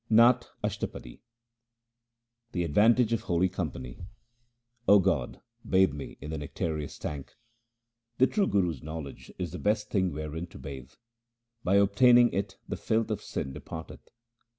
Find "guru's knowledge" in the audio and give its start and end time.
8.47-9.31